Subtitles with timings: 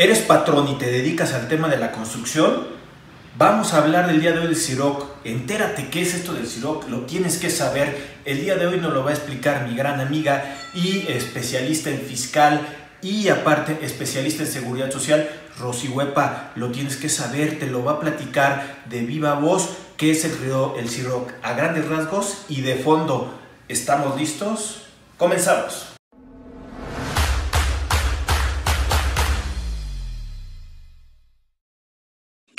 [0.00, 2.68] ¿Eres patrón y te dedicas al tema de la construcción?
[3.36, 5.04] Vamos a hablar del día de hoy del CIROC.
[5.24, 8.16] Entérate qué es esto del CIROC, lo tienes que saber.
[8.24, 12.00] El día de hoy nos lo va a explicar mi gran amiga y especialista en
[12.00, 12.66] fiscal
[13.02, 15.28] y aparte especialista en seguridad social,
[15.58, 16.52] Rosy Huepa.
[16.54, 20.32] Lo tienes que saber, te lo va a platicar de viva voz qué es el,
[20.78, 23.38] el CIROC a grandes rasgos y de fondo.
[23.68, 24.86] ¿Estamos listos?
[25.18, 25.99] Comenzamos.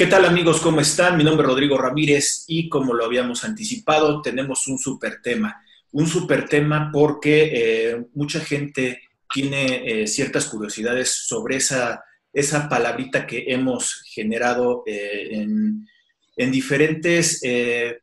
[0.01, 0.61] ¿Qué tal amigos?
[0.61, 1.15] ¿Cómo están?
[1.15, 5.63] Mi nombre es Rodrigo Ramírez y como lo habíamos anticipado, tenemos un super tema.
[5.91, 8.99] Un super tema porque eh, mucha gente
[9.31, 15.85] tiene eh, ciertas curiosidades sobre esa, esa palabrita que hemos generado eh, en,
[16.51, 17.39] diferentes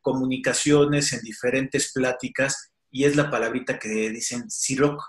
[0.01, 5.03] comunicaciones, en diferentes pláticas, y es la palabrita que dicen Siroc.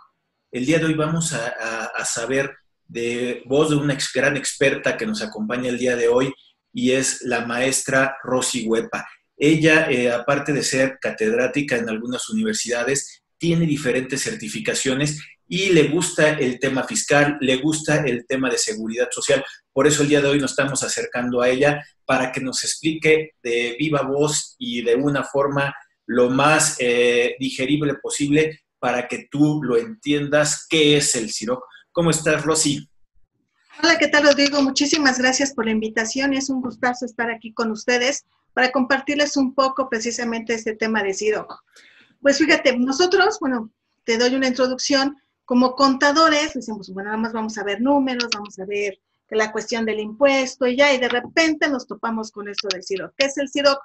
[0.50, 2.50] El día de hoy vamos a, a saber
[2.88, 6.34] de voz de una gran experta que nos acompaña el día de hoy,
[6.72, 9.06] y es la maestra Rosy Huepa.
[9.36, 16.38] Ella, eh, aparte de ser catedrática en algunas universidades, tiene diferentes certificaciones y le gusta
[16.38, 19.42] el tema fiscal, le gusta el tema de seguridad social.
[19.72, 23.30] Por eso el día de hoy nos estamos acercando a ella para que nos explique
[23.42, 25.74] de viva voz y de una forma
[26.06, 31.64] lo más eh, digerible posible para que tú lo entiendas qué es el CIROC.
[31.92, 32.89] ¿Cómo estás, Rosy?
[33.82, 34.60] Hola, ¿qué tal Rodrigo?
[34.60, 36.34] Muchísimas gracias por la invitación.
[36.34, 41.14] Es un gustazo estar aquí con ustedes para compartirles un poco precisamente este tema de
[41.14, 41.64] CIROC.
[42.20, 43.70] Pues fíjate, nosotros, bueno,
[44.04, 45.16] te doy una introducción.
[45.46, 49.00] Como contadores, decimos, bueno, nada más vamos a ver números, vamos a ver
[49.30, 53.14] la cuestión del impuesto y ya, y de repente nos topamos con esto del CIROC.
[53.16, 53.80] ¿Qué es el CIROC?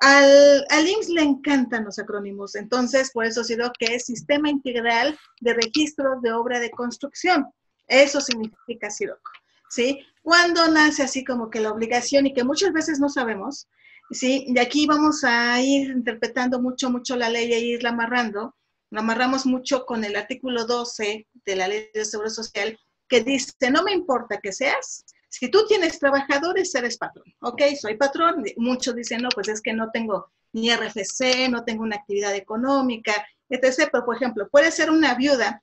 [0.00, 5.18] Al, al IMSS le encantan los acrónimos, entonces por eso CIROC que es Sistema Integral
[5.40, 7.46] de Registro de Obra de Construcción.
[7.86, 9.30] Eso significa Siroco,
[9.68, 10.00] ¿sí?
[10.22, 13.68] Cuando nace así como que la obligación y que muchas veces no sabemos,
[14.10, 14.46] ¿sí?
[14.48, 18.54] De aquí vamos a ir interpretando mucho, mucho la ley e irla amarrando.
[18.90, 23.70] La amarramos mucho con el artículo 12 de la ley de seguro social que dice,
[23.70, 27.24] no me importa que seas, si tú tienes trabajadores, eres patrón.
[27.40, 28.44] Ok, soy patrón.
[28.58, 33.26] Muchos dicen, no, pues es que no tengo ni RFC, no tengo una actividad económica,
[33.48, 33.88] etc.
[33.90, 35.62] Pero, por ejemplo, puede ser una viuda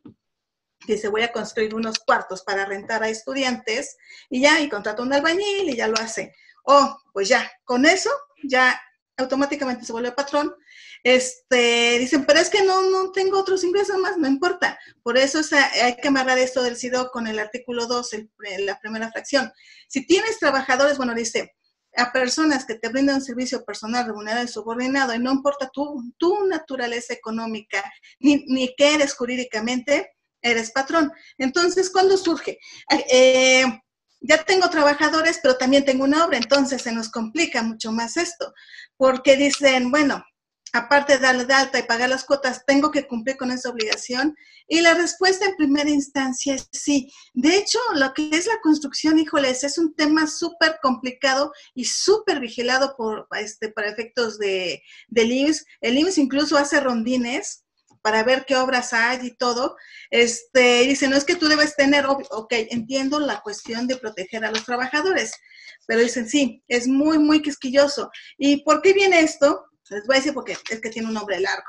[0.88, 3.98] dice voy a construir unos cuartos para rentar a estudiantes
[4.30, 6.34] y ya, y contrata un albañil y ya lo hace.
[6.64, 8.10] Oh, pues ya, con eso
[8.44, 8.80] ya
[9.18, 10.56] automáticamente se vuelve patrón.
[11.04, 14.78] Este, dicen, pero es que no, no tengo otros ingresos más, no importa.
[15.04, 15.40] Por eso
[15.82, 18.10] hay que amarrar esto del SIDO con el artículo 2,
[18.60, 19.52] la primera fracción.
[19.88, 21.56] Si tienes trabajadores, bueno, dice,
[21.96, 26.14] a personas que te brindan un servicio personal remunerado y subordinado, y no importa tu,
[26.18, 27.84] tu naturaleza económica,
[28.20, 30.12] ni, ni qué eres jurídicamente,
[30.42, 31.12] eres patrón.
[31.38, 32.60] Entonces, ¿cuándo surge?
[33.12, 33.66] Eh,
[34.22, 38.54] ya tengo trabajadores, pero también tengo una obra, entonces se nos complica mucho más esto,
[38.98, 40.24] porque dicen, bueno,
[40.74, 44.36] aparte de darle de alta y pagar las cuotas, tengo que cumplir con esa obligación.
[44.68, 47.12] Y la respuesta en primera instancia es sí.
[47.34, 52.40] De hecho, lo que es la construcción, híjoles, es un tema súper complicado y súper
[52.40, 55.66] vigilado por, este, para efectos de, del IMSS.
[55.82, 57.64] El IMSS incluso hace rondines
[58.02, 59.76] para ver qué obras hay y todo,
[60.10, 64.52] este, dice, no es que tú debes tener, ok, entiendo la cuestión de proteger a
[64.52, 65.34] los trabajadores,
[65.88, 68.10] pero dicen, sí, es muy, muy quisquilloso.
[68.38, 69.66] ¿Y por qué viene esto?
[69.90, 71.68] Les voy a decir porque es que tiene un nombre largo.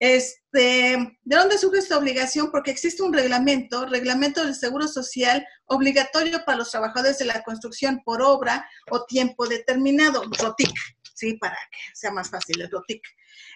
[0.00, 2.50] Este, ¿De dónde surge esta obligación?
[2.50, 8.02] Porque existe un reglamento, reglamento del Seguro Social obligatorio para los trabajadores de la construcción
[8.04, 10.74] por obra o tiempo determinado, ROTIC,
[11.14, 11.34] ¿sí?
[11.34, 13.02] Para que sea más fácil el ROTIC.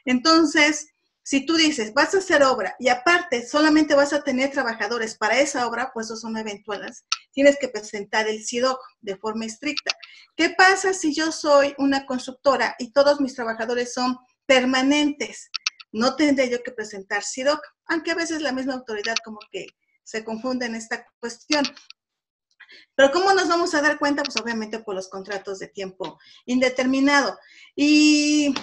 [0.05, 0.95] Entonces,
[1.29, 5.39] si tú dices, vas a hacer obra y aparte solamente vas a tener trabajadores para
[5.39, 9.95] esa obra, pues eso son eventuales, tienes que presentar el CIDOC de forma estricta.
[10.35, 14.17] ¿Qué pasa si yo soy una constructora y todos mis trabajadores son
[14.47, 15.51] permanentes?
[15.93, 19.67] No tendré yo que presentar CIDOC, aunque a veces la misma autoridad como que
[20.05, 21.63] se confunde en esta cuestión.
[22.95, 24.23] Pero ¿cómo nos vamos a dar cuenta?
[24.23, 27.39] Pues obviamente por los contratos de tiempo indeterminado.
[27.77, 28.55] Y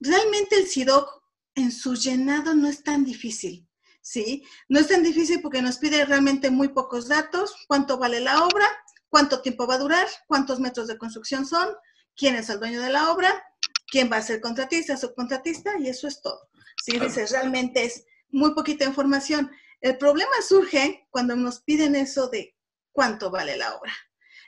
[0.00, 1.23] realmente el CIDOC
[1.54, 3.68] en su llenado no es tan difícil,
[4.00, 4.44] ¿sí?
[4.68, 8.66] No es tan difícil porque nos pide realmente muy pocos datos, cuánto vale la obra,
[9.08, 11.68] cuánto tiempo va a durar, cuántos metros de construcción son,
[12.16, 13.44] quién es el dueño de la obra,
[13.86, 16.48] quién va a ser contratista, subcontratista, y eso es todo.
[16.82, 16.98] ¿sí?
[16.98, 19.50] Dices, realmente es muy poquita información.
[19.80, 22.56] El problema surge cuando nos piden eso de
[22.92, 23.92] cuánto vale la obra.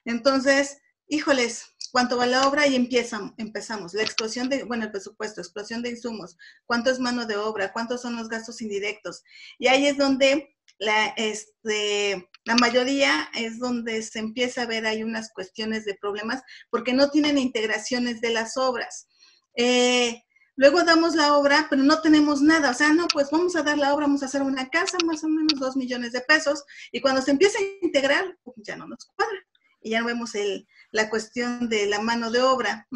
[0.05, 0.79] Entonces,
[1.09, 3.95] híjoles, cuánto va la obra y empiezan, empezamos.
[3.95, 6.37] La explosión de, bueno, el presupuesto, explosión de insumos,
[6.67, 9.23] cuánto es mano de obra, cuántos son los gastos indirectos.
[9.59, 15.03] Y ahí es donde la, este, la mayoría es donde se empieza a ver hay
[15.03, 19.09] unas cuestiones de problemas porque no tienen integraciones de las obras.
[19.57, 20.23] Eh,
[20.55, 22.71] luego damos la obra, pero no tenemos nada.
[22.71, 25.25] O sea, no, pues vamos a dar la obra, vamos a hacer una casa, más
[25.25, 26.65] o menos dos millones de pesos.
[26.93, 29.39] Y cuando se empieza a integrar, ya no nos cuadra.
[29.81, 32.87] Y ya no vemos el, la cuestión de la mano de obra.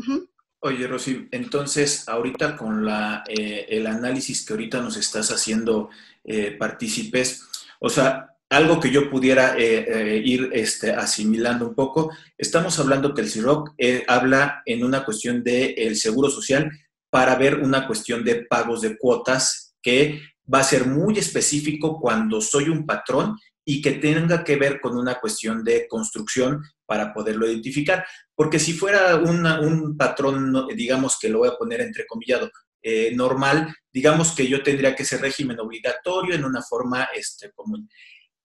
[0.62, 5.88] Oye, Rosy, entonces ahorita con la, eh, el análisis que ahorita nos estás haciendo
[6.22, 7.48] eh, partícipes,
[7.80, 13.22] o sea, algo que yo pudiera eh, ir este, asimilando un poco, estamos hablando que
[13.22, 13.74] el CIROC
[14.08, 16.70] habla en una cuestión del seguro social
[17.10, 20.20] para ver una cuestión de pagos de cuotas que
[20.52, 24.96] va a ser muy específico cuando soy un patrón y que tenga que ver con
[24.96, 28.04] una cuestión de construcción para poderlo identificar.
[28.34, 32.50] Porque si fuera un patrón, digamos que lo voy a poner entrecomillado,
[32.82, 37.88] eh, normal, digamos que yo tendría que ser régimen obligatorio en una forma este, común.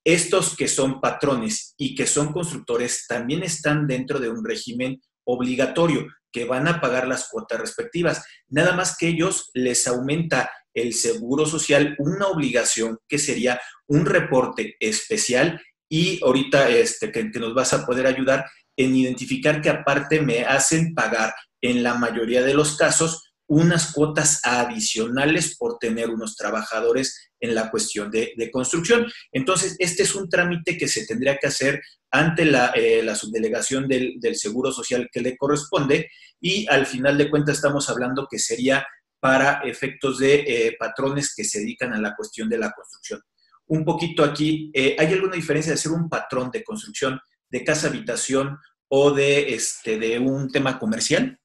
[0.03, 6.05] Estos que son patrones y que son constructores también están dentro de un régimen obligatorio,
[6.35, 8.25] que van a pagar las cuotas respectivas.
[8.49, 14.75] Nada más que ellos les aumenta el seguro social una obligación que sería un reporte
[14.81, 18.43] especial y ahorita este, que, nos vas a poder ayudar
[18.75, 24.41] en identificar que aparte me hacen pagar en la mayoría de los casos unas cuotas
[24.43, 29.05] adicionales por tener unos trabajadores en la cuestión de, construcción.
[29.31, 31.81] Entonces, este es un trámite que se tendría que hacer
[32.11, 36.09] ante la, eh, subdelegación del, del, Seguro Social que le corresponde
[36.39, 38.85] y al final de cuentas estamos hablando que sería
[39.19, 43.21] para efectos de eh, patrones que se dedican a la cuestión de la construcción.
[43.67, 47.19] Un poquito aquí, eh, ¿hay alguna diferencia de ser un patrón de construcción
[47.49, 51.39] de casa habitación o de, este, de un tema comercial?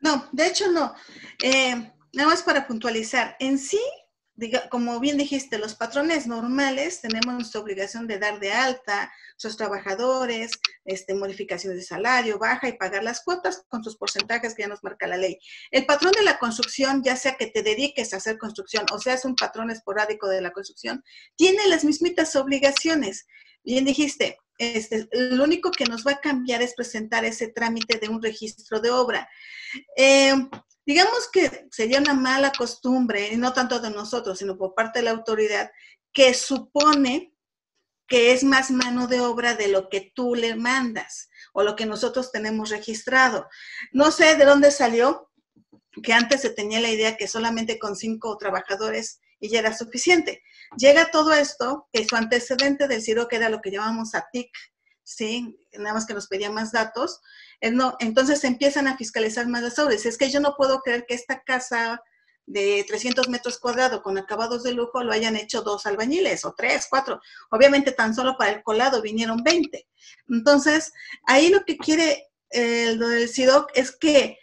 [0.00, 0.94] No, de hecho no.
[1.42, 3.80] Eh, nada más para puntualizar, en sí
[4.70, 9.56] como bien dijiste, los patrones normales tenemos nuestra obligación de dar de alta a sus
[9.56, 10.52] trabajadores,
[10.84, 14.82] este, modificaciones de salario, baja y pagar las cuotas con sus porcentajes que ya nos
[14.82, 15.38] marca la ley.
[15.70, 19.24] El patrón de la construcción, ya sea que te dediques a hacer construcción o seas
[19.24, 21.04] un patrón esporádico de la construcción,
[21.36, 23.26] tiene las mismitas obligaciones.
[23.62, 28.08] Bien dijiste, este, lo único que nos va a cambiar es presentar ese trámite de
[28.08, 29.28] un registro de obra.
[29.96, 30.34] Eh,
[30.84, 35.06] digamos que sería una mala costumbre, y no tanto de nosotros, sino por parte de
[35.06, 35.70] la autoridad,
[36.12, 37.32] que supone
[38.06, 41.86] que es más mano de obra de lo que tú le mandas o lo que
[41.86, 43.48] nosotros tenemos registrado.
[43.92, 45.30] No sé de dónde salió,
[46.02, 50.42] que antes se tenía la idea que solamente con cinco trabajadores y ya era suficiente.
[50.76, 54.50] Llega todo esto, que su antecedente del CIRO, que era lo que llamamos ATIC,
[55.02, 55.58] ¿sí?
[55.72, 57.20] Nada más que nos pedía más datos,
[57.72, 60.06] no, entonces empiezan a fiscalizar más las obras.
[60.06, 62.02] Es que yo no puedo creer que esta casa
[62.46, 66.86] de 300 metros cuadrados con acabados de lujo lo hayan hecho dos albañiles o tres,
[66.88, 67.20] cuatro.
[67.50, 69.86] Obviamente tan solo para el colado vinieron 20.
[70.28, 70.92] Entonces,
[71.26, 74.38] ahí lo que quiere el, del CIDOC es que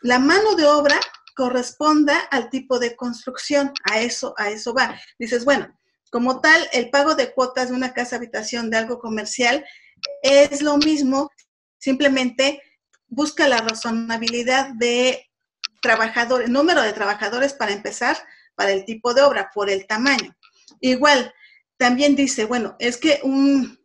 [0.00, 0.98] la mano de obra
[1.34, 3.72] corresponda al tipo de construcción.
[3.90, 4.98] A eso, a eso va.
[5.18, 5.76] Dices, bueno,
[6.10, 9.64] como tal, el pago de cuotas de una casa habitación de algo comercial
[10.22, 11.30] es lo mismo
[11.82, 12.62] Simplemente
[13.08, 15.28] busca la razonabilidad de
[15.80, 18.16] trabajadores, número de trabajadores para empezar,
[18.54, 20.32] para el tipo de obra, por el tamaño.
[20.80, 21.34] Igual,
[21.76, 23.80] también dice, bueno, es que un,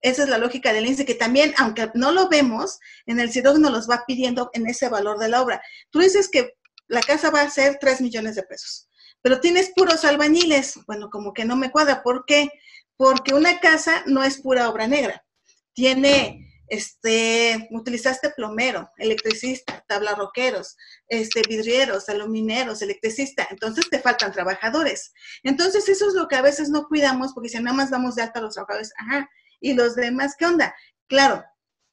[0.00, 3.58] esa es la lógica del índice, que también, aunque no lo vemos, en el CIDOC
[3.58, 5.60] nos los va pidiendo en ese valor de la obra.
[5.90, 6.54] Tú dices que
[6.92, 8.88] la casa va a ser 3 millones de pesos,
[9.22, 10.74] pero tienes puros albañiles.
[10.86, 12.02] Bueno, como que no me cuadra.
[12.02, 12.50] ¿Por qué?
[12.96, 15.24] Porque una casa no es pura obra negra.
[15.72, 20.76] Tiene este, utilizaste plomero, electricista, tablarroqueros,
[21.08, 25.12] este, vidrieros, alumineros, electricista, entonces te faltan trabajadores.
[25.42, 28.22] Entonces eso es lo que a veces no cuidamos porque si nada más damos de
[28.22, 29.28] alta a los trabajadores, ajá,
[29.60, 30.74] y los demás, ¿qué onda?
[31.08, 31.44] Claro,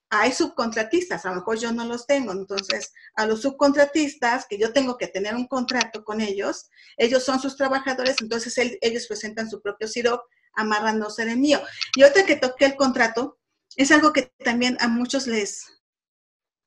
[0.10, 4.74] hay subcontratistas, a lo mejor yo no los tengo, entonces a los subcontratistas, que yo
[4.74, 9.62] tengo que tener un contrato con ellos, ellos son sus trabajadores, entonces ellos presentan su
[9.62, 10.22] propio CIROC
[10.54, 11.62] amarrándose de mío.
[11.96, 13.40] Y otra que toqué el contrato,
[13.76, 15.66] es algo que también a muchos les,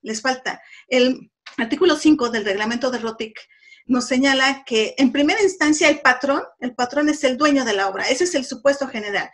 [0.03, 0.63] les falta.
[0.87, 3.39] El artículo 5 del reglamento de ROTIC
[3.87, 7.89] nos señala que en primera instancia el patrón, el patrón es el dueño de la
[7.89, 9.31] obra, ese es el supuesto general.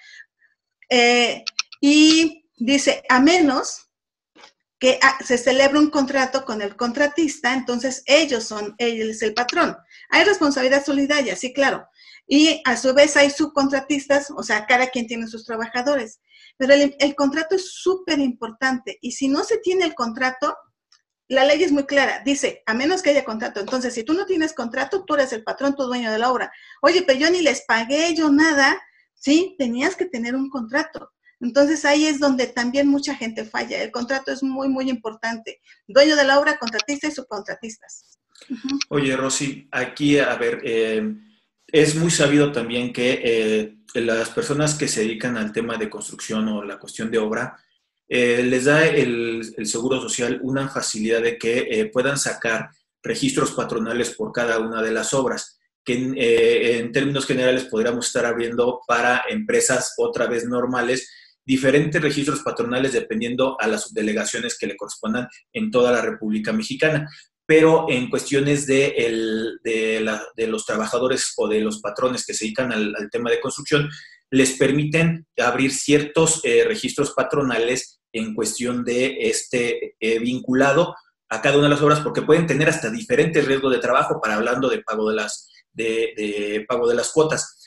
[0.89, 1.45] Eh,
[1.83, 3.88] y dice, a menos
[4.79, 9.35] que ah, se celebre un contrato con el contratista, entonces ellos son, él es el
[9.35, 9.77] patrón.
[10.11, 11.87] Hay responsabilidad solidaria, sí, claro.
[12.27, 16.21] Y a su vez hay subcontratistas, o sea, cada quien tiene sus trabajadores.
[16.57, 20.57] Pero el, contrato es súper importante y si no se tiene el contrato,
[21.29, 23.61] la ley es muy clara, dice, a menos que haya contrato.
[23.61, 26.51] Entonces, si tú no tienes contrato, tú eres el patrón, tu dueño de la obra.
[26.83, 28.81] Oye, pero yo ni les pagué yo nada,
[29.21, 31.11] Sí, tenías que tener un contrato.
[31.41, 33.83] Entonces ahí es donde también mucha gente falla.
[33.83, 35.61] El contrato es muy, muy importante.
[35.87, 38.19] Dueño de la obra, contratista y subcontratistas.
[38.89, 41.15] Oye, Rosy, aquí, a ver, eh,
[41.67, 46.49] es muy sabido también que eh, las personas que se dedican al tema de construcción
[46.49, 47.57] o la cuestión de obra,
[48.09, 52.71] eh, les da el, Seguro Social una facilidad de que puedan sacar
[53.03, 55.95] registros patronales por cada una de las obras, que
[56.79, 61.09] en términos generales podríamos estar abriendo para empresas otra vez normales
[61.49, 67.09] diferentes registros patronales dependiendo a las subdelegaciones que le correspondan en toda la República Mexicana.
[67.47, 72.95] Pero en cuestiones de, de, los trabajadores o de los patrones que se dedican al,
[73.11, 73.89] tema de construcción,
[74.31, 80.95] les permiten abrir ciertos eh, registros patronales en cuestión de este eh, vinculado
[81.31, 84.35] a cada una de las obras, porque pueden tener hasta diferentes riesgos de trabajo para
[84.35, 87.58] hablando de pago de las, de pago de las cuotas.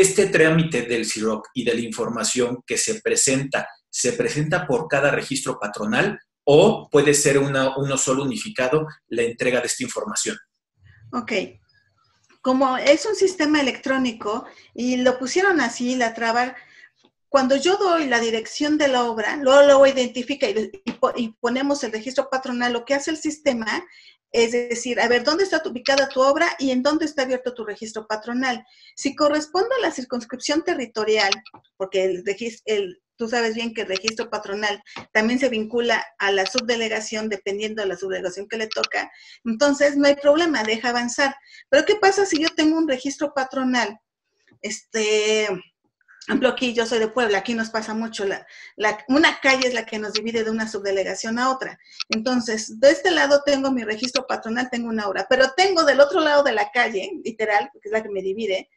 [0.00, 5.10] Este trámite del CIROC y de la información que se presenta, ¿se presenta por cada
[5.10, 10.38] registro patronal o puede ser uno solo unificado la entrega de esta información?
[11.12, 11.32] Ok.
[12.40, 16.56] Como es un sistema electrónico y lo pusieron así, la traba,
[17.30, 22.28] cuando yo doy la dirección de la obra, luego lo identifica y, ponemos el registro
[22.28, 23.86] patronal, lo que hace el sistema
[24.32, 27.64] es decir, a ver, ¿dónde está ubicada tu obra y en dónde está abierto tu
[27.64, 28.64] registro patronal?
[28.94, 31.30] Si corresponde a la circunscripción territorial,
[31.76, 32.24] porque el,
[32.64, 34.82] el, tú sabes bien que el registro patronal
[35.12, 39.10] también se vincula a la subdelegación dependiendo de la subdelegación que le toca,
[39.44, 41.34] entonces no hay problema, deja avanzar.
[41.68, 43.98] Pero ¿qué pasa si yo tengo un registro patronal?
[44.62, 45.48] Este,
[46.26, 48.46] ejemplo, aquí yo soy de Puebla, aquí nos pasa mucho, la,
[49.08, 51.78] una calle es la que nos divide de una subdelegación a otra.
[52.08, 56.20] Entonces, de este lado tengo mi registro patronal, tengo una obra, pero tengo del otro
[56.20, 58.68] lado de la calle, literal, porque es la que me divide,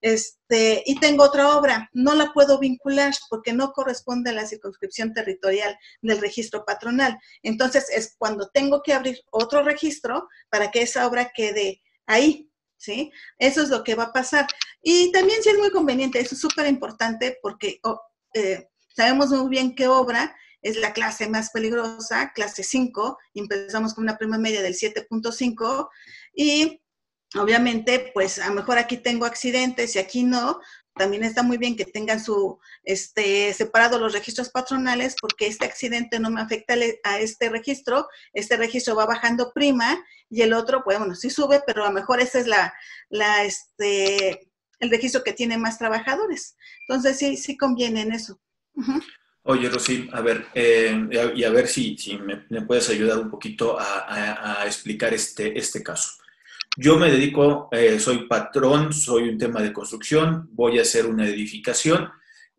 [0.00, 1.90] este, y tengo otra obra.
[1.92, 7.18] No la puedo vincular porque no corresponde a la circunscripción territorial del registro patronal.
[7.42, 12.51] Entonces, es cuando tengo que abrir otro registro para que esa obra quede ahí,
[12.82, 13.12] ¿sí?
[13.38, 14.46] Eso es lo que va a pasar.
[14.82, 18.00] Y también sí es muy conveniente, eso es súper importante porque oh,
[18.34, 24.04] eh, sabemos muy bien qué obra es la clase más peligrosa, clase 5, empezamos con
[24.04, 25.88] una prima media del 7.5
[26.34, 26.80] y
[27.36, 30.60] obviamente, pues a lo mejor aquí tengo accidentes y aquí no,
[30.94, 36.20] también está muy bien que tengan su, este, separado los registros patronales porque este accidente
[36.20, 40.98] no me afecta a este registro, este registro va bajando prima y el otro, pues
[40.98, 42.74] bueno, sí sube, pero a lo mejor ese es la,
[43.08, 46.56] la, este, el registro que tiene más trabajadores.
[46.86, 48.40] Entonces sí, sí conviene en eso.
[49.44, 53.78] Oye, Rosy, a ver, eh, y a ver si, si me, puedes ayudar un poquito
[53.78, 56.21] a, a explicar este, este caso.
[56.76, 61.26] Yo me dedico, eh, soy patrón, soy un tema de construcción, voy a hacer una
[61.26, 62.08] edificación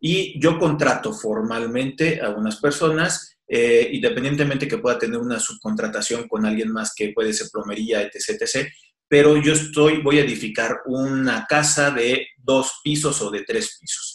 [0.00, 6.46] y yo contrato formalmente a unas personas, eh, independientemente que pueda tener una subcontratación con
[6.46, 8.68] alguien más que puede ser plomería, etc., etc.,
[9.08, 14.13] pero yo estoy, voy a edificar una casa de dos pisos o de tres pisos.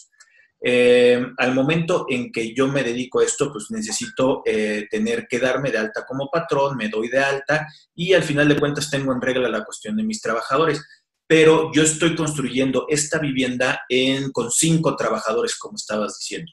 [0.62, 5.38] Eh, al momento en que yo me dedico a esto, pues necesito eh, tener que
[5.38, 9.12] darme de alta como patrón, me doy de alta y al final de cuentas tengo
[9.12, 10.84] en regla la cuestión de mis trabajadores.
[11.26, 16.52] Pero yo estoy construyendo esta vivienda en, con cinco trabajadores, como estabas diciendo.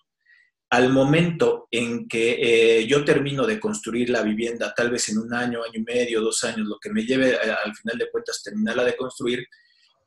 [0.70, 2.38] Al momento en que
[2.80, 6.22] eh, yo termino de construir la vivienda, tal vez en un año, año y medio,
[6.22, 9.48] dos años, lo que me lleve al final de cuentas terminarla de construir,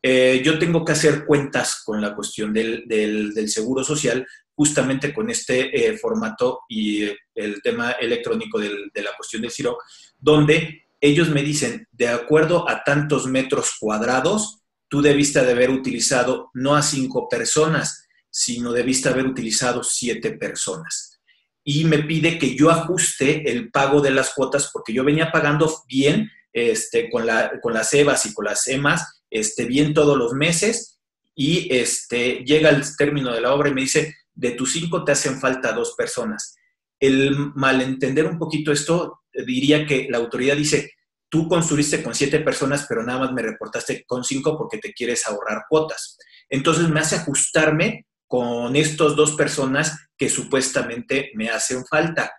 [0.03, 5.31] eh, yo tengo que hacer cuentas con la cuestión del, del, seguro social, justamente con
[5.31, 9.83] este eh, formato y eh, el tema electrónico del, de la cuestión del CIROC,
[10.19, 16.51] donde ellos me dicen, de acuerdo a tantos metros cuadrados, tú debiste de haber utilizado
[16.55, 21.21] no a cinco personas, sino debiste haber utilizado siete personas.
[21.63, 25.73] Y me pide que yo ajuste el pago de las cuotas porque yo venía pagando
[25.87, 30.33] bien este, con, la, con las EVAs y con las EMAS, este, bien todos los
[30.33, 30.99] meses
[31.35, 35.13] y este, llega el término de la obra y me dice, de tus cinco te
[35.13, 36.57] hacen falta dos personas.
[36.99, 40.93] El malentender un poquito esto, diría que la autoridad dice,
[41.29, 45.27] tú construiste con siete personas, pero nada más me reportaste con cinco porque te quieres
[45.27, 46.19] ahorrar cuotas.
[46.49, 52.33] Entonces me hace ajustarme con estos dos personas que supuestamente me hacen falta.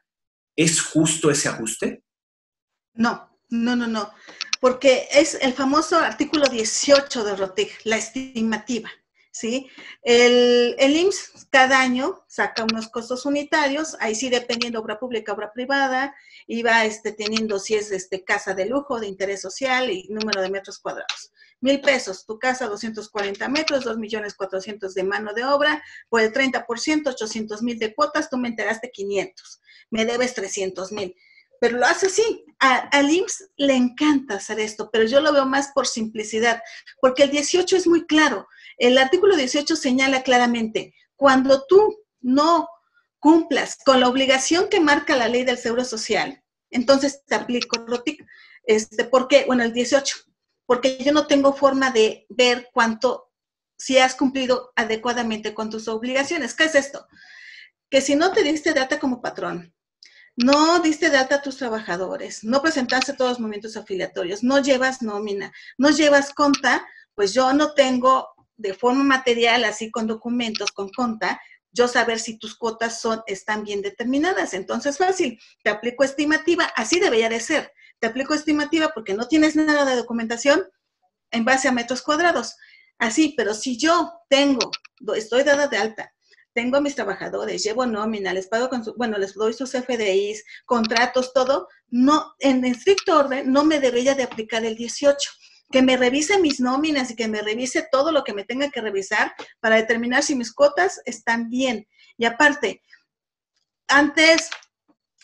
[0.56, 2.04] ¿Es justo ese ajuste?
[2.94, 4.12] No, no, no, no
[4.62, 8.90] porque es el famoso artículo 18 de ROTIC, la estimativa.
[9.32, 9.68] ¿sí?
[10.04, 15.52] El, el, IMSS cada año saca unos costos unitarios, ahí sí dependiendo obra pública, obra
[15.52, 16.16] privada,
[16.46, 20.42] y va este, teniendo si es este, casa de lujo, de interés social y número
[20.44, 21.34] de metros cuadrados.
[21.60, 26.32] Mil pesos, tu casa 240 metros, 2 millones 400 de mano de obra, por el
[26.32, 31.16] 30%, 800 mil de cuotas, tú me enteraste 500, me debes 300 mil
[31.62, 32.44] pero lo hace así.
[32.60, 36.62] A, al IMSS le encanta hacer esto, pero yo lo veo más por simplicidad,
[37.00, 38.48] porque el 18 es muy claro.
[38.78, 42.68] El artículo 18 señala claramente, cuando tú no
[43.20, 48.26] cumplas con la obligación que marca la ley del Seguro Social, entonces te aplico ROTIC.
[48.64, 49.44] Este, ¿Por qué?
[49.46, 50.18] Bueno, el 18,
[50.66, 53.32] porque yo no tengo forma de ver cuánto,
[53.78, 56.56] si has cumplido adecuadamente con tus obligaciones.
[56.56, 57.08] ¿Qué es esto?
[57.88, 59.76] Que si no te diste data como patrón,
[60.36, 65.52] no diste data a tus trabajadores, no presentaste todos los movimientos afiliatorios, no llevas nómina,
[65.78, 66.86] no llevas conta,
[67.16, 71.42] pues yo no tengo de forma material, así con documentos, con conta,
[71.74, 74.54] yo saber si tus cuotas son, están bien determinadas.
[74.54, 77.72] Entonces, fácil, te aplico estimativa, así debería de ser.
[78.00, 80.64] Te aplico estimativa porque no tienes nada de documentación
[81.32, 82.56] en base a metros cuadrados.
[82.98, 84.72] Así, pero si yo tengo,
[85.16, 86.14] estoy dada de alta,
[86.54, 90.44] tengo a mis trabajadores, llevo nómina, les pago con su, bueno, les doy sus FDIs,
[90.66, 95.32] contratos, todo, no, en estricto orden, no me debería de aplicar el 18.
[95.72, 98.82] Que me revise mis nóminas y que me revise todo lo que me tenga que
[98.82, 101.88] revisar para determinar si mis cuotas están bien.
[102.18, 102.82] Y aparte,
[103.88, 104.50] antes,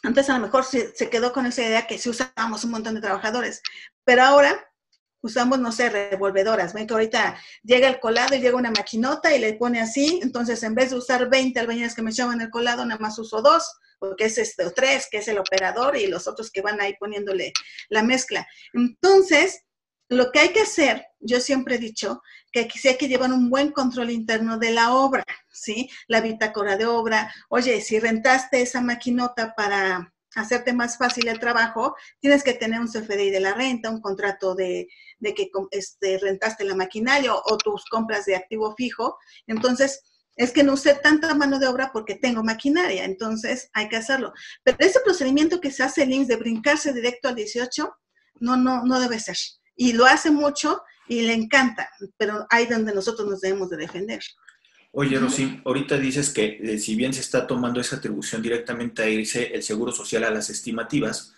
[0.03, 2.95] antes a lo mejor se, se quedó con esa idea que sí usábamos un montón
[2.95, 3.61] de trabajadores,
[4.05, 4.66] pero ahora
[5.27, 6.73] usamos, no sé, revolvedoras.
[6.73, 10.19] Ven que ahorita llega el colado y llega una maquinota y le pone así.
[10.23, 13.41] Entonces, en vez de usar 20 albañiles que me echaban el colado, nada más uso
[13.41, 13.63] dos,
[13.99, 16.95] porque es este, o tres, que es el operador, y los otros que van ahí
[16.99, 17.53] poniéndole
[17.89, 18.47] la mezcla.
[18.73, 19.63] Entonces,
[20.09, 23.31] lo que hay que hacer, yo siempre he dicho, que aquí sí hay que llevar
[23.31, 25.89] un buen control interno de la obra, ¿sí?
[26.07, 27.33] La bitácora de obra.
[27.49, 32.87] Oye, si rentaste esa maquinota para hacerte más fácil el trabajo, tienes que tener un
[32.87, 34.87] CFDI de la renta, un contrato de,
[35.21, 39.17] que este, rentaste la maquinaria o, tus compras de activo fijo.
[39.47, 40.01] Entonces,
[40.35, 44.33] es que no usé tanta mano de obra porque tengo maquinaria, entonces hay que hacerlo.
[44.63, 47.91] Pero ese procedimiento que se hace el INSS de brincarse directo al 18,
[48.41, 49.37] no, no, no debe ser.
[49.75, 54.21] Y lo hace mucho y le encanta, pero ahí donde nosotros nos debemos de defender.
[54.99, 59.07] Oye, Rosy, ahorita dices que eh, si bien se está tomando esa atribución directamente a
[59.07, 61.35] irse el seguro social a las estimativas,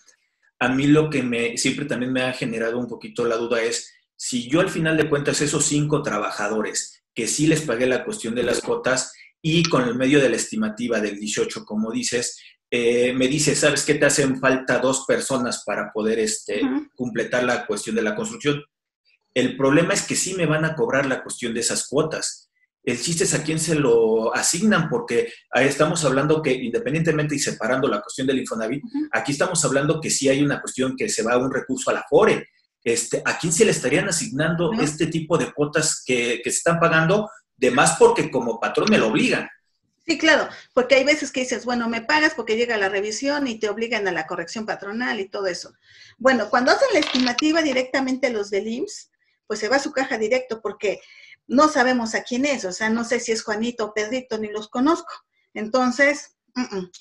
[0.60, 3.94] a mí lo que me siempre también me ha generado un poquito la duda es
[4.16, 8.34] si yo al final de cuentas esos cinco trabajadores que sí les pagué la cuestión
[8.34, 12.40] de las cuotas y con el medio de la estimativa del 18, como dices,
[12.72, 13.96] eh, me dice, ¿sabes qué?
[13.96, 16.62] Te hacen falta dos personas para poder este,
[16.96, 18.64] completar la cuestión de la construcción.
[19.34, 22.49] El problema es que sí me van a cobrar la cuestión de esas cuotas
[22.84, 27.40] el chiste es a quién se lo asignan, porque ahí estamos hablando que independientemente y
[27.40, 31.24] separando la cuestión del Infonavit, aquí estamos hablando que sí hay una cuestión que se
[31.24, 32.48] va a un recurso a la FORE.
[32.84, 36.80] Este, ¿A quién se le estarían asignando este tipo de cuotas que, que se están
[36.80, 37.30] pagando?
[37.58, 39.50] De más porque como patrón me lo obligan.
[40.10, 43.60] Sí, claro, porque hay veces que dices, bueno, me pagas porque llega la revisión y
[43.60, 45.74] te obligan a la corrección patronal y todo eso.
[46.18, 49.12] Bueno, cuando hacen la estimativa directamente los del IMSS,
[49.46, 51.00] pues se va a su caja directo porque
[51.50, 54.50] no sabemos a quién es, o sea, no sé si es Juanito o Pedrito, ni
[54.50, 55.12] los conozco.
[55.54, 56.38] Entonces,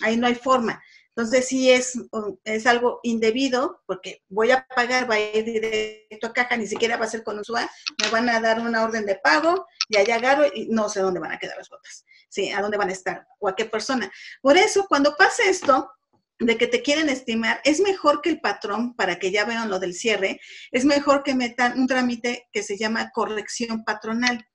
[0.01, 0.83] ahí no hay forma.
[1.11, 1.99] Entonces, sí es,
[2.45, 6.97] es algo indebido, porque voy a pagar, va a ir directo a caja, ni siquiera
[6.97, 7.69] va a ser con usuario,
[8.03, 11.21] me van a dar una orden de pago, y allá agarro y no sé dónde
[11.21, 14.11] van a quedar las botas, sí, a dónde van a estar, o a qué persona.
[14.41, 15.91] Por eso, cuando pasa esto,
[16.39, 19.79] de que te quieren estimar, es mejor que el patrón, para que ya vean lo
[19.79, 24.47] del cierre, es mejor que metan un trámite que se llama corrección patronal.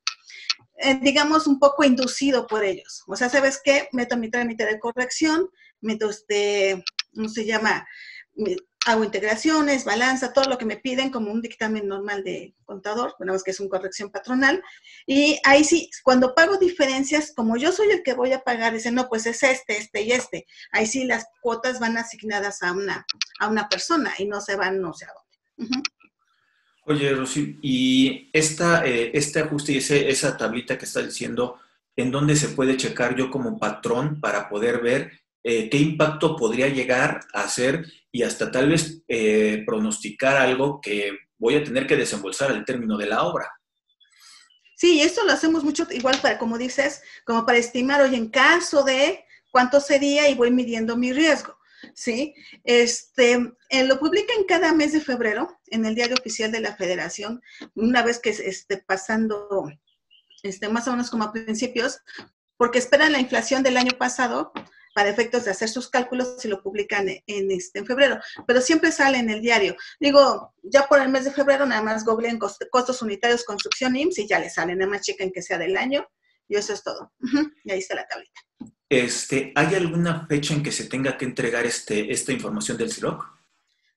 [0.78, 3.04] Eh, digamos, un poco inducido por ellos.
[3.08, 3.90] O sea, ¿sabes qué?
[3.92, 5.50] Meto mi trámite de corrección,
[5.82, 7.86] meto este, ¿cómo se llama?
[8.86, 13.44] Hago integraciones, balanza, todo lo que me piden como un dictamen normal de contador, es
[13.44, 14.62] que es una corrección patronal.
[15.06, 18.92] Y ahí sí, cuando pago diferencias, como yo soy el que voy a pagar, dice,
[18.92, 20.46] no, pues es este, este y este.
[20.72, 23.06] Ahí sí las cuotas van asignadas a una,
[23.40, 25.82] a una persona y no se van no sé a dónde.
[26.86, 31.60] Oye, Rosy, y esta, eh, este ajuste y ese, esa tablita que está diciendo,
[31.96, 35.12] ¿en dónde se puede checar yo como patrón para poder ver
[35.44, 41.18] eh, qué impacto podría llegar a ser y hasta tal vez eh, pronosticar algo que
[41.38, 43.52] voy a tener que desembolsar al término de la obra.
[44.78, 48.84] Sí, esto lo hacemos mucho igual para, como dices, como para estimar, oye, en caso
[48.84, 51.58] de cuánto sería y voy midiendo mi riesgo.
[51.96, 52.36] ¿sí?
[52.64, 57.42] Este, eh, lo publican cada mes de febrero en el diario oficial de la federación,
[57.74, 59.72] una vez que esté pasando
[60.44, 62.00] este, más o menos como a principios,
[62.58, 64.54] porque esperan la inflación del año pasado
[64.94, 68.92] para efectos de hacer sus cálculos y lo publican en, este, en febrero, pero siempre
[68.92, 69.76] sale en el diario.
[70.00, 74.28] Digo, ya por el mes de febrero nada más googleen costos unitarios construcción IMSS y
[74.28, 76.08] ya le salen, nada más chequen que sea del año
[76.48, 77.12] y eso es todo.
[77.64, 78.42] Y ahí está la tablita.
[78.90, 83.26] Este, ¿Hay alguna fecha en que se tenga que entregar este, esta información del CIROC?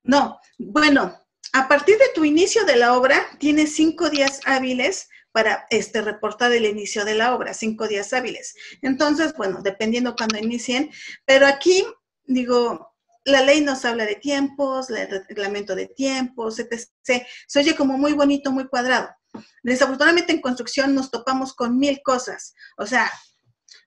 [0.04, 1.20] No, bueno,
[1.52, 6.50] a partir de tu inicio de la obra, tienes cinco días hábiles para este, reportar
[6.52, 8.54] el inicio de la obra, cinco días hábiles.
[8.80, 10.90] Entonces, bueno, dependiendo cuando inicien,
[11.26, 11.84] pero aquí,
[12.24, 12.94] digo,
[13.26, 17.26] la ley nos habla de tiempos, el reglamento de tiempos, etc.
[17.46, 19.10] Se oye como muy bonito, muy cuadrado.
[19.62, 22.54] Desafortunadamente en construcción nos topamos con mil cosas.
[22.78, 23.12] O sea,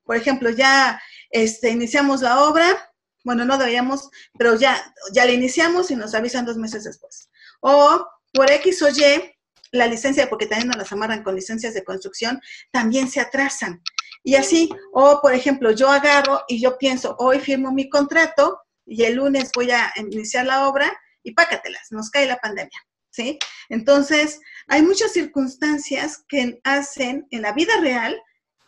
[0.04, 5.90] por ejemplo, ya este, iniciamos la obra, bueno, no debíamos, pero ya, ya la iniciamos
[5.90, 7.32] y nos avisan dos meses después.
[7.60, 9.39] O por X o Y,
[9.72, 13.82] la licencia, porque también nos las amarran con licencias de construcción, también se atrasan.
[14.24, 19.04] Y así, o por ejemplo, yo agarro y yo pienso, hoy firmo mi contrato y
[19.04, 20.92] el lunes voy a iniciar la obra
[21.24, 22.80] y pácatelas, nos cae la pandemia,
[23.12, 23.40] ¿sí?
[23.70, 28.22] Entonces, hay muchas circunstancias que hacen en la vida real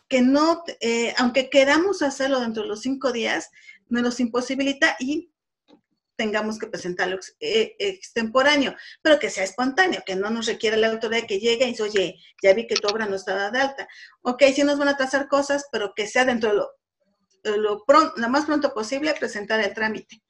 [0.08, 3.50] que no, eh, aunque queramos hacerlo dentro de los cinco días,
[3.88, 5.31] nos imposibilita y
[6.16, 11.26] tengamos que presentarlo eh, extemporáneo, pero que sea espontáneo, que no nos requiera la autoridad
[11.26, 13.88] que llegue y dice, oye, ya vi que tu obra no estaba de alta.
[14.22, 16.70] Ok, sí nos van a trazar cosas, pero que sea dentro de lo,
[17.56, 17.84] lo,
[18.16, 20.22] lo más pronto posible presentar el trámite.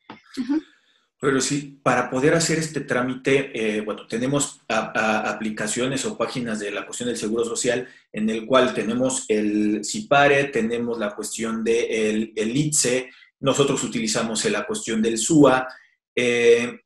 [1.22, 6.84] Pero sí, para poder hacer este trámite, eh, bueno, tenemos aplicaciones o páginas de la
[6.84, 12.42] cuestión del Seguro Social en el cual tenemos el CIPARE, tenemos la cuestión del de
[12.42, 13.10] el ITSE,
[13.42, 15.68] nosotros utilizamos la cuestión del SUA.
[16.14, 16.80] Eh,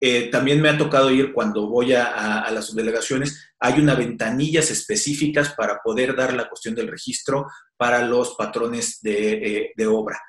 [0.00, 5.54] eh, también me ha tocado ir cuando voy a, las subdelegaciones, hay una ventanillas específicas
[5.54, 10.20] para poder dar la cuestión del registro para los patrones de, eh, obra.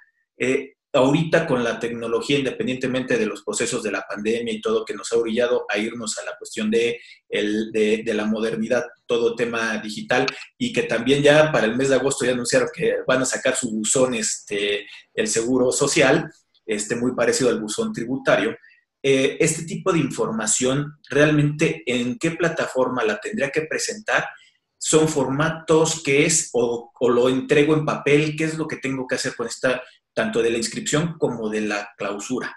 [0.94, 5.12] Ahorita con la tecnología, independientemente de los procesos de la pandemia y todo que nos
[5.12, 10.28] ha orillado a irnos a la cuestión de, de, la modernidad, todo tema digital,
[10.58, 13.56] y que también ya para el mes de agosto ya anunciaron que van a sacar
[13.56, 16.32] su buzón, este, el seguro social,
[16.66, 18.56] este, muy parecido al buzón tributario.
[19.02, 24.26] Eh, este tipo de información, realmente, ¿en qué plataforma la tendría que presentar?
[24.78, 28.36] ¿Son formatos que es o, o lo entrego en papel?
[28.38, 29.82] ¿Qué es lo que tengo que hacer con esta,
[30.14, 32.56] tanto de la inscripción como de la clausura?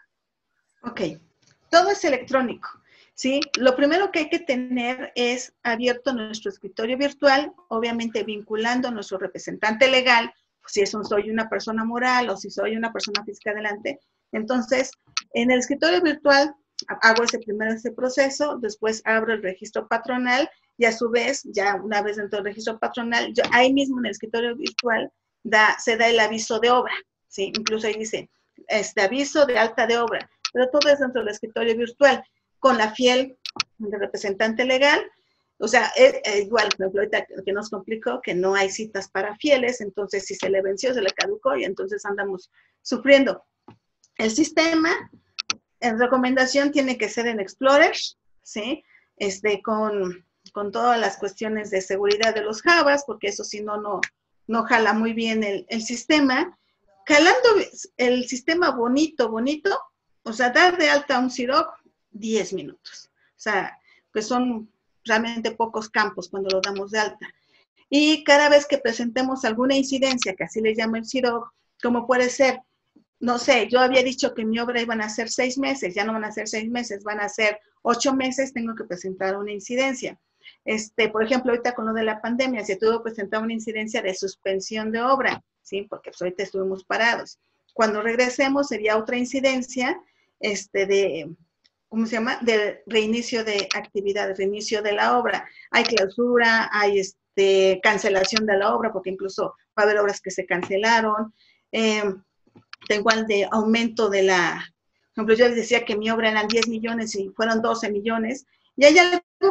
[0.83, 1.01] Ok,
[1.71, 2.69] todo es electrónico.
[3.15, 3.41] ¿sí?
[3.59, 9.19] Lo primero que hay que tener es abierto nuestro escritorio virtual, obviamente vinculando a nuestro
[9.19, 10.33] representante legal
[10.69, 14.01] si es un, soy una persona moral o si soy una persona física adelante.
[14.33, 14.91] Entonces,
[15.33, 16.55] en el escritorio virtual
[17.03, 21.77] hago ese primero ese proceso, después abro el registro patronal y a su vez, ya
[21.77, 25.11] una vez dentro del registro patronal, yo, ahí mismo en el escritorio virtual
[25.43, 26.95] da, se da el aviso de obra,
[27.29, 27.53] ¿sí?
[27.57, 28.31] Incluso ahí dice,
[28.69, 32.25] este aviso de alta de obra, pero todo es dentro del escritorio virtual,
[32.59, 33.37] con la fiel
[33.79, 35.01] de representante legal,
[35.59, 40.27] o sea, es, igual, ahorita que nos complicó que no hay citas para fieles, entonces
[40.27, 42.51] si se le venció, se le caducó y entonces andamos
[42.83, 43.45] sufriendo.
[44.17, 44.91] El sistema,
[45.81, 47.97] en recomendación, tiene que ser en Explorer,
[48.43, 48.85] ¿sí?
[49.17, 53.81] Este, con, con todas las cuestiones de seguridad de los Javas, porque eso si no,
[53.81, 54.01] no,
[54.47, 56.59] no jala muy bien el, el sistema.
[57.07, 57.49] Jalando
[57.97, 59.79] el sistema bonito, bonito,
[60.23, 61.69] o sea, dar de alta un CIROC,
[62.11, 63.11] 10 minutos.
[63.31, 63.79] O sea,
[64.13, 64.69] pues son
[65.05, 67.29] realmente pocos campos cuando lo damos de alta.
[67.89, 72.29] Y cada vez que presentemos alguna incidencia, que así le llama el CIROG, como puede
[72.29, 72.61] ser,
[73.21, 76.13] no sé, yo había dicho que mi obra iban a ser seis meses, ya no
[76.13, 80.19] van a ser seis meses, van a ser ocho meses, tengo que presentar una incidencia.
[80.67, 84.03] Este, por ejemplo, ahorita con lo de la pandemia, se tuvo que presentar una incidencia
[84.03, 85.87] de suspensión de obra, ¿sí?
[85.89, 87.39] Porque pues, ahorita estuvimos parados.
[87.73, 89.99] Cuando regresemos sería otra incidencia
[90.41, 91.31] este, de,
[91.89, 92.39] ¿cómo se llama?
[92.43, 95.49] De reinicio de actividad, reinicio de la obra.
[95.71, 100.33] Hay clausura, hay este, cancelación de la obra, porque incluso va a haber obras que
[100.33, 101.33] se cancelaron.
[101.71, 102.03] Eh,
[102.89, 104.65] igual de aumento de la,
[105.15, 108.47] por ejemplo, yo les decía que mi obra eran 10 millones y fueron 12 millones.
[108.77, 108.99] Y hay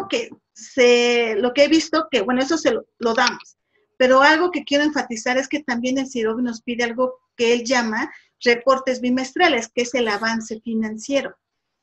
[0.09, 3.57] que se, lo que he visto, que bueno, eso se lo, damos.
[3.97, 7.63] Pero algo que quiero enfatizar es que también el CIROB nos pide algo que él
[7.63, 11.35] llama reportes bimestrales, que es el avance financiero.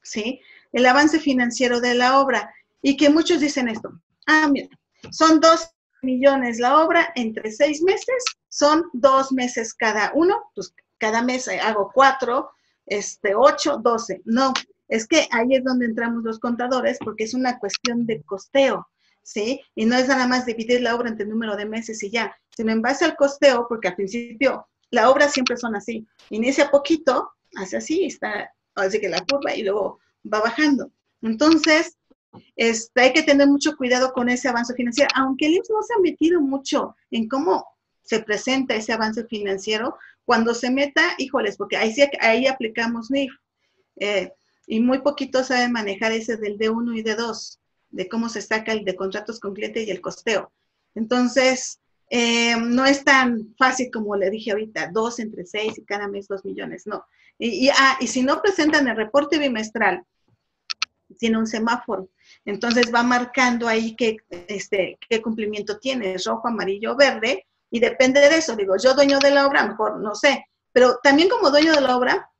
[0.02, 0.40] ¿sí?
[0.72, 2.54] El avance financiero de la obra.
[2.82, 3.92] Y que muchos dicen esto,
[4.26, 4.68] ah, mira,
[5.10, 5.68] son dos
[6.02, 11.90] millones la obra entre seis meses, son dos meses cada uno, pues cada mes hago
[11.94, 12.50] cuatro,
[12.86, 14.20] este, ocho, doce.
[14.24, 14.52] No,
[14.92, 18.86] es que ahí es donde entramos los contadores porque es una cuestión de costeo.
[19.22, 19.60] ¿sí?
[19.74, 22.36] Y no es nada más dividir la obra entre el número de meses y ya,
[22.54, 27.30] sino en base al costeo, porque al principio la obra siempre son así, inicia poquito,
[27.56, 29.98] hace así, está, así que la curva y luego
[30.30, 30.90] va bajando.
[31.22, 31.96] Entonces,
[32.56, 35.94] este, hay que tener mucho cuidado con ese avance financiero, aunque el IMSS no se
[35.94, 37.64] ha metido mucho en cómo
[38.02, 43.32] se presenta ese avance financiero, cuando se meta, híjoles, porque ahí, sí, ahí aplicamos NIF,
[43.96, 44.32] eh,
[44.66, 47.58] y muy poquito saben manejar ese del D1 y D2,
[47.90, 50.52] de cómo se saca el de contratos con cliente y el costeo.
[50.94, 56.08] Entonces, eh, no es tan fácil como le dije ahorita, dos entre seis y cada
[56.08, 57.06] mes dos millones, no.
[57.38, 60.04] Y, y, ah, y si no presentan el reporte bimestral,
[61.18, 62.08] tiene un semáforo.
[62.44, 64.16] Entonces va marcando ahí qué,
[64.48, 68.56] este, qué cumplimiento tiene, rojo, amarillo, verde, y depende de eso.
[68.56, 70.46] Digo, yo dueño de la obra, mejor no sé.
[70.72, 72.30] Pero también como dueño de la obra,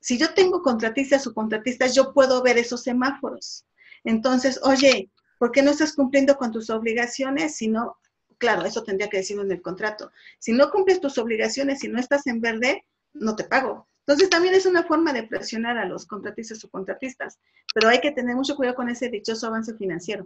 [0.00, 3.66] si yo tengo contratistas o contratistas, yo puedo ver esos semáforos.
[4.04, 7.56] Entonces, oye, ¿por qué no estás cumpliendo con tus obligaciones?
[7.56, 7.96] Si no,
[8.38, 10.12] claro, eso tendría que decirlo en el contrato.
[10.38, 13.88] Si no cumples tus obligaciones, si no estás en verde, no te pago.
[14.06, 17.40] Entonces también es una forma de presionar a los contratistas o contratistas,
[17.74, 20.22] pero hay que tener mucho cuidado con ese dichoso avance financiero.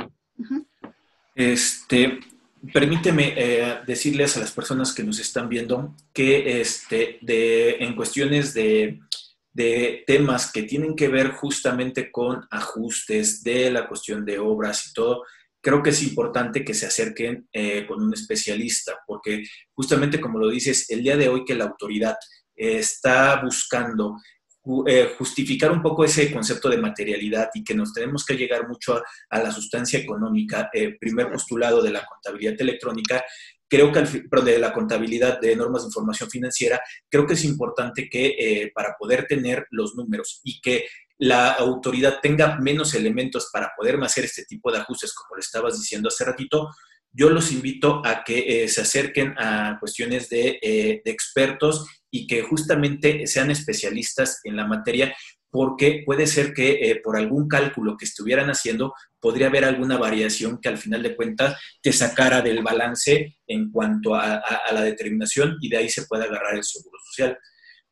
[1.34, 2.20] Este,
[2.74, 8.52] permíteme eh, decirles a las personas que nos están viendo que este, de, en cuestiones
[8.52, 9.00] de,
[9.52, 14.92] de, temas que tienen que ver justamente con ajustes de la cuestión de obras y
[14.92, 15.24] todo,
[15.60, 20.48] creo que es importante que se acerquen eh, con un especialista, porque justamente como lo
[20.48, 22.16] dices, el día de hoy que la autoridad
[22.56, 24.16] está buscando
[24.86, 29.02] eh, justificar un poco ese concepto de materialidad y que nos tenemos que llegar mucho
[29.30, 33.24] a, la sustancia económica, eh, primer postulado de la contabilidad electrónica,
[33.70, 38.08] creo que, al, de la contabilidad de normas de información financiera, creo que es importante
[38.10, 40.86] que eh, para poder tener los números y que
[41.18, 45.78] la autoridad tenga menos elementos para poder hacer este tipo de ajustes, como le estabas
[45.78, 46.68] diciendo hace ratito,
[47.12, 50.58] yo los invito a que se acerquen a cuestiones de,
[51.04, 55.14] de expertos y que justamente sean especialistas en la materia,
[55.50, 60.60] porque puede ser que eh, por algún cálculo que estuvieran haciendo podría haber alguna variación
[60.60, 64.42] que al final de cuentas te sacara del balance en cuanto a
[64.72, 67.38] la determinación y de ahí se puede agarrar el seguro social.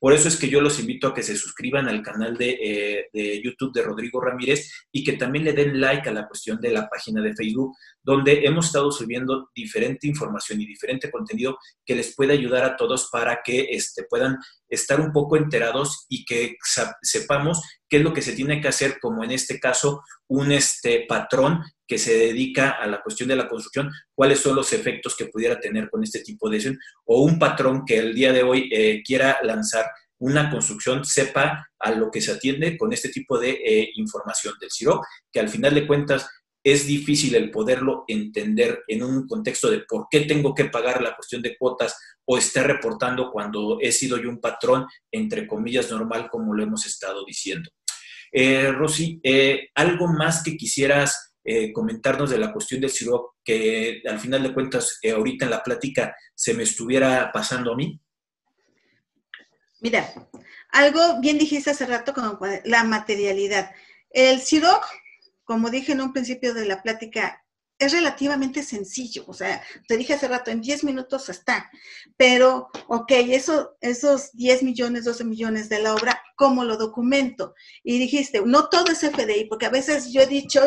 [0.00, 3.42] Por eso es que yo los invito a que se suscriban al canal de, eh,
[3.42, 6.88] YouTube de Rodrigo Ramírez y que también le den like a la cuestión de la
[6.88, 12.32] página de Facebook, donde hemos estado subiendo diferente información y diferente contenido que les puede
[12.32, 14.36] ayudar a todos para que este, puedan
[14.68, 16.56] estar un poco enterados y que
[17.02, 21.06] sepamos qué es lo que se tiene que hacer, como en este caso, un este,
[21.08, 25.26] patrón que se dedica a la cuestión de la construcción, cuáles son los efectos que
[25.26, 28.68] pudiera tener con este tipo de acción, o un patrón que el día de hoy
[28.72, 29.86] eh, quiera lanzar
[30.20, 34.70] una construcción sepa a lo que se atiende con este tipo de eh, información del
[34.70, 35.00] CIRO,
[35.32, 36.28] que al final de cuentas
[36.64, 41.14] es difícil el poderlo entender en un contexto de por qué tengo que pagar la
[41.14, 41.96] cuestión de cuotas
[42.26, 46.84] o estar reportando cuando he sido yo un patrón, entre comillas, normal, como lo hemos
[46.84, 47.70] estado diciendo.
[48.32, 54.02] Eh, Rosy, eh, ¿algo más que quisieras eh, comentarnos de la cuestión del CIROC que
[54.06, 58.00] al final de cuentas ahorita en la plática se me estuviera pasando a mí?
[59.80, 60.12] Mira,
[60.70, 63.70] algo bien dijiste hace rato con la materialidad.
[64.10, 64.84] El CIROC,
[65.44, 67.42] como dije en un principio de la plática,
[67.78, 71.70] es relativamente sencillo, o sea, te dije hace rato, en 10 minutos está,
[72.16, 77.54] pero, ok, eso, esos 10 millones, 12 millones de la obra, ¿cómo lo documento?
[77.84, 80.62] Y dijiste, no todo es FDI, porque a veces yo he dicho,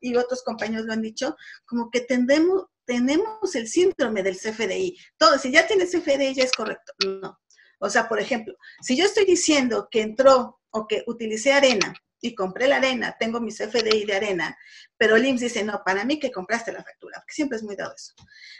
[0.00, 4.96] y, otros compañeros lo han dicho, como que tendemos, tenemos el síndrome del CFDI.
[5.18, 6.92] Todo, si ya tienes CFDI ya es correcto.
[7.20, 7.38] No.
[7.78, 11.94] O sea, por ejemplo, si yo estoy diciendo que entró o que utilicé arena
[12.26, 14.58] y compré la arena, tengo mi CFDI de arena,
[14.98, 17.94] pero el dice, no, para mí que compraste la factura, porque siempre es muy dado
[17.94, 18.14] eso.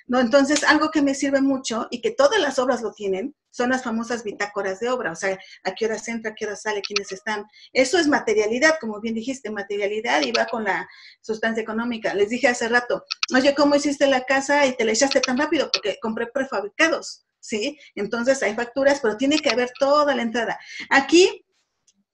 [0.07, 0.21] ¿No?
[0.21, 3.83] Entonces, algo que me sirve mucho y que todas las obras lo tienen, son las
[3.83, 7.11] famosas bitácoras de obra, o sea, a qué hora entra, a qué hora sale, quiénes
[7.11, 7.47] están.
[7.73, 10.87] Eso es materialidad, como bien dijiste, materialidad y va con la
[11.23, 12.13] sustancia económica.
[12.13, 15.71] Les dije hace rato, oye, ¿cómo hiciste la casa y te la echaste tan rápido?
[15.73, 17.79] Porque compré prefabricados, ¿sí?
[17.95, 20.59] Entonces hay facturas, pero tiene que haber toda la entrada.
[20.91, 21.46] Aquí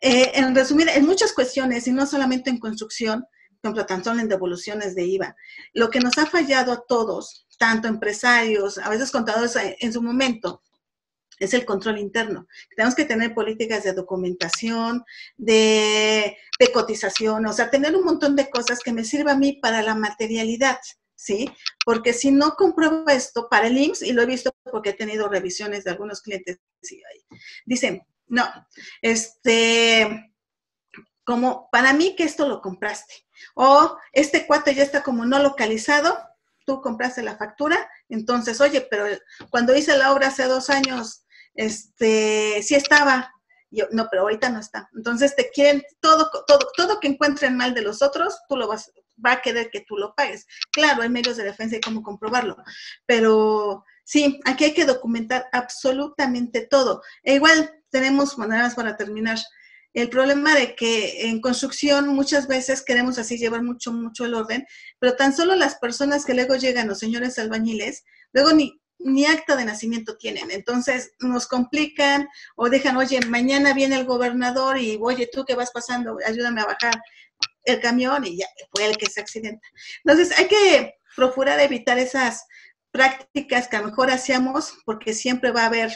[0.02, 3.24] eh, en resumir, en muchas cuestiones, y no solamente en construcción,
[3.60, 5.36] por ejemplo, tan solo en devoluciones de IVA,
[5.74, 10.60] lo que nos ha fallado a todos, tanto empresarios, a veces contadores en su momento,
[11.38, 12.48] es el control interno.
[12.74, 15.04] Tenemos que tener políticas de documentación,
[15.36, 19.54] de, de, cotización, o sea, tener un montón de cosas que me sirva a mí
[19.62, 20.78] para la materialidad,
[21.14, 21.48] ¿sí?
[21.84, 25.28] Porque si no compruebo esto para el IMSS, y lo he visto porque he tenido
[25.28, 26.58] revisiones de algunos clientes,
[27.64, 28.50] dicen, no,
[29.02, 30.32] este,
[31.22, 33.26] como para mí que esto lo compraste.
[33.54, 36.18] O este cuate ya está como no localizado,
[36.64, 39.04] tú compraste la factura, entonces, oye, pero
[39.50, 43.30] cuando hice la obra hace dos años, este, sí estaba.
[43.70, 44.88] Yo, no, pero ahorita no está.
[44.94, 48.90] Entonces te quieren, todo, todo, todo que encuentren mal de los otros, tú lo vas,
[49.24, 50.46] va a querer que tú lo pagues.
[50.70, 52.56] Claro, hay medios de defensa y cómo comprobarlo,
[53.04, 57.02] pero sí, aquí hay que documentar absolutamente todo.
[57.22, 59.38] E igual tenemos maneras para terminar.
[59.94, 64.66] El problema de que en construcción muchas veces queremos así llevar mucho, mucho el orden,
[64.98, 69.54] pero tan solo las personas que luego llegan, los señores albañiles, luego ni, ni acta
[69.54, 70.50] de nacimiento tienen.
[70.50, 75.70] Entonces nos complican o dejan, oye, mañana viene el gobernador y, oye, tú que vas
[75.70, 77.02] pasando, ayúdame a bajar
[77.64, 79.66] el camión y ya fue el que se accidenta.
[80.04, 82.44] Entonces hay que procurar evitar esas
[82.92, 85.90] prácticas que a lo mejor hacíamos porque siempre va a haber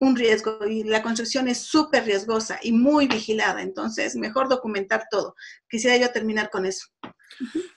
[0.00, 5.36] un riesgo y la construcción es súper riesgosa y muy vigilada, entonces mejor documentar todo.
[5.70, 6.88] Quisiera yo terminar con eso.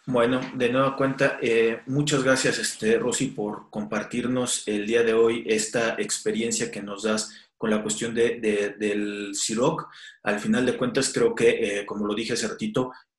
[0.08, 5.44] Bueno, de nueva cuenta, eh, muchas gracias, este, Rosy, por compartirnos el día de hoy
[5.46, 9.88] esta experiencia que nos das con la cuestión de, del CIROC.
[10.24, 12.48] Al final de cuentas, creo que, eh, como lo dije hace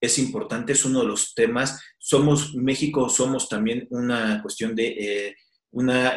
[0.07, 1.81] es importante, es uno de los temas.
[1.99, 5.37] Somos, México somos también una cuestión de eh,
[5.73, 6.17] una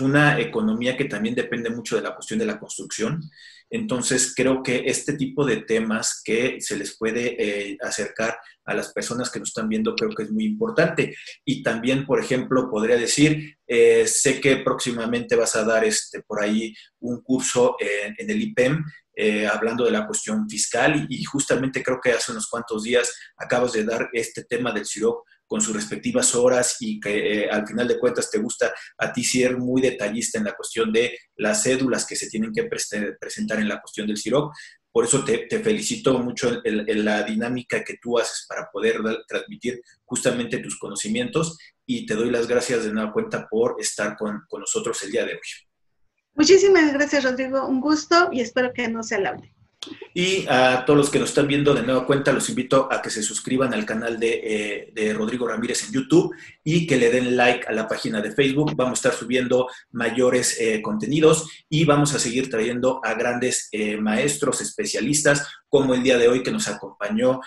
[0.00, 3.20] una economía que también depende mucho de la cuestión de la construcción.
[3.68, 8.92] Entonces, creo que este tipo de temas que se les puede eh, acercar a las
[8.92, 11.16] personas que nos están viendo, creo que es muy importante.
[11.44, 16.42] Y también, por ejemplo, podría decir, eh, sé que próximamente vas a dar este, por
[16.42, 21.98] ahí un curso en, el IPEM, eh, hablando de la cuestión fiscal y, justamente creo
[22.02, 26.34] que hace unos cuantos días acabas de dar este tema del CIROC con sus respectivas
[26.34, 30.38] horas y que eh, al final de cuentas te gusta a ti ser muy detallista
[30.38, 34.18] en la cuestión de las cédulas que se tienen que presentar en la cuestión del
[34.18, 34.52] CIROC.
[34.90, 40.58] Por eso te, felicito mucho en, la dinámica que tú haces para poder transmitir justamente
[40.58, 45.02] tus conocimientos y te doy las gracias de nueva cuenta por estar con, con nosotros
[45.02, 45.40] el día de hoy.
[46.34, 47.66] Muchísimas gracias, Rodrigo.
[47.66, 49.55] Un gusto y espero que no se alarme.
[50.14, 53.10] Y a todos los que nos están viendo de nueva cuenta, los invito a que
[53.10, 57.66] se suscriban al canal de, eh, Rodrigo Ramírez en YouTube y que le den like
[57.68, 58.74] a la página de Facebook.
[58.74, 63.96] Vamos a estar subiendo mayores eh, contenidos y vamos a seguir trayendo a grandes eh,
[63.98, 67.40] maestros, especialistas, como el día de hoy que nos acompañó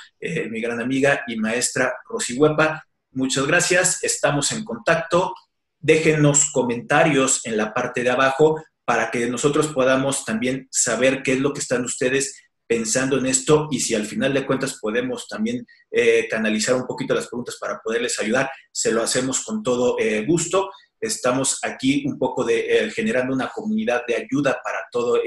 [0.52, 2.84] mi gran amiga y maestra Rosy Huepa.
[3.12, 5.34] Muchas gracias, estamos en contacto.
[5.80, 11.40] Déjenos comentarios en la parte de abajo para que nosotros podamos también saber qué es
[11.40, 15.64] lo que están ustedes pensando en esto y si al final de cuentas podemos también
[15.92, 20.26] eh, canalizar un poquito las preguntas para poderles ayudar, se lo hacemos con todo eh,
[20.26, 20.72] gusto.
[21.00, 25.20] Estamos aquí un poco de, eh, generando una comunidad de ayuda para todo,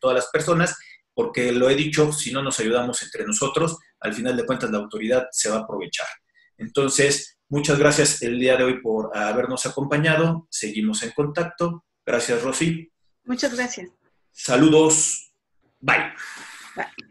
[0.00, 0.76] todas las personas,
[1.14, 4.78] porque lo he dicho, si no nos ayudamos entre nosotros, al final de cuentas la
[4.78, 6.08] autoridad se va a aprovechar.
[6.58, 10.48] Entonces, muchas gracias el día de hoy por habernos acompañado.
[10.50, 11.84] Seguimos en contacto.
[12.04, 12.90] Gracias, Rosy.
[13.24, 13.90] Muchas gracias.
[14.32, 15.32] Saludos.
[15.80, 16.12] Bye.
[16.76, 17.04] Bye.